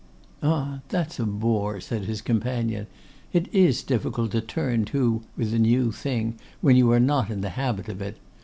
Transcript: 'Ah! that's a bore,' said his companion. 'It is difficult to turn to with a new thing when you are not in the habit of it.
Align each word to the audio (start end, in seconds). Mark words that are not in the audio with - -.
'Ah! 0.41 0.79
that's 0.89 1.19
a 1.19 1.27
bore,' 1.27 1.79
said 1.79 2.05
his 2.05 2.23
companion. 2.23 2.87
'It 3.33 3.47
is 3.53 3.83
difficult 3.83 4.31
to 4.31 4.41
turn 4.41 4.83
to 4.83 5.21
with 5.37 5.53
a 5.53 5.59
new 5.59 5.91
thing 5.91 6.39
when 6.59 6.75
you 6.75 6.91
are 6.91 6.99
not 6.99 7.29
in 7.29 7.41
the 7.41 7.49
habit 7.49 7.87
of 7.87 8.01
it. 8.01 8.17